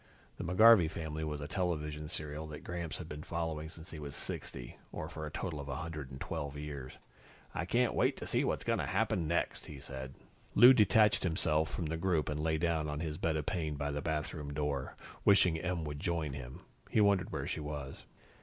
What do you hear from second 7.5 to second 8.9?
"I can't wait to see what's going to